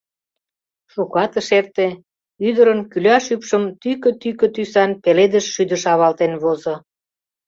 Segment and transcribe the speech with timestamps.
[0.93, 1.87] Шукат ыш эрте—
[2.47, 6.75] ӱдырын кӱляш ӱпшым тӱкӧ-тӱкӧ тӱсан пеледыш шӱдыш авалтен возо.